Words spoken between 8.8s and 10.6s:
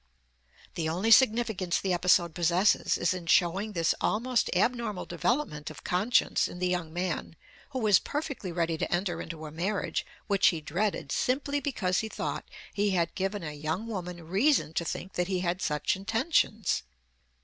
enter into a marriage which he